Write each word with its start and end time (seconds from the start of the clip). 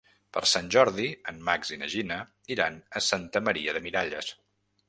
Per 0.35 0.41
Sant 0.51 0.69
Jordi 0.75 1.05
en 1.33 1.37
Max 1.51 1.71
i 1.77 1.79
na 1.83 1.91
Gina 1.97 2.19
iran 2.57 2.81
a 3.01 3.03
Santa 3.11 3.47
Maria 3.51 3.77
de 3.79 3.87
Miralles. 3.89 4.33